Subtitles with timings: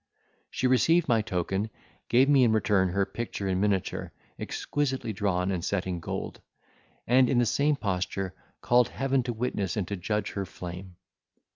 [0.49, 1.69] She received my token,
[2.09, 6.41] gave me in return her picture in miniature, exquisitely drawn and set in gold;
[7.05, 10.95] and, in the same posture, called Heaven to witness and to judge her flame.